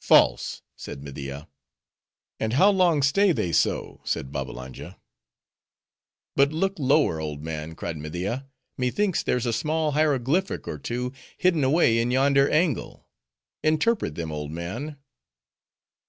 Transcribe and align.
"False!" 0.00 0.62
said 0.74 1.00
Media. 1.04 1.46
"And 2.40 2.54
how 2.54 2.70
long 2.72 3.02
stay 3.02 3.30
they 3.30 3.52
so?" 3.52 4.00
said 4.02 4.32
Babbalanja. 4.32 4.98
"But 6.34 6.52
look 6.52 6.76
lower, 6.76 7.20
old 7.20 7.40
man," 7.44 7.76
cried 7.76 7.96
Media, 7.96 8.48
"methinks 8.76 9.22
there's 9.22 9.46
a 9.46 9.52
small 9.52 9.92
hieroglyphic 9.92 10.66
or 10.66 10.78
two 10.78 11.12
hidden 11.38 11.62
away 11.62 11.98
in 12.00 12.10
yonder 12.10 12.50
angle.—Interpret 12.50 14.16
them, 14.16 14.32
old 14.32 14.50
man." 14.50 14.98